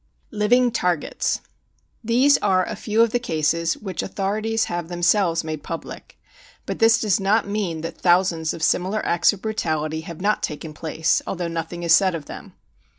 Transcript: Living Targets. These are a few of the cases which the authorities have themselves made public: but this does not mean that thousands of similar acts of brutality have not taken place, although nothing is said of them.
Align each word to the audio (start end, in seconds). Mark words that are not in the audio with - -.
Living 0.31 0.71
Targets. 0.71 1.41
These 2.03 2.39
are 2.39 2.65
a 2.67 2.75
few 2.75 3.03
of 3.03 3.11
the 3.11 3.19
cases 3.19 3.77
which 3.77 3.99
the 3.99 4.07
authorities 4.07 4.63
have 4.63 4.87
themselves 4.87 5.43
made 5.43 5.61
public: 5.61 6.17
but 6.65 6.79
this 6.79 6.99
does 6.99 7.19
not 7.19 7.47
mean 7.47 7.81
that 7.81 7.99
thousands 8.01 8.51
of 8.51 8.63
similar 8.63 9.05
acts 9.05 9.31
of 9.31 9.43
brutality 9.43 10.01
have 10.01 10.19
not 10.19 10.41
taken 10.41 10.73
place, 10.73 11.21
although 11.27 11.47
nothing 11.47 11.83
is 11.83 11.93
said 11.93 12.15
of 12.15 12.25
them. 12.25 12.53